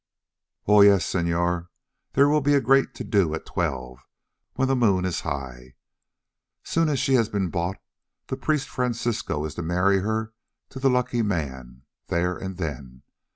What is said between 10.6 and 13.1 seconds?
to the lucky man, there and then.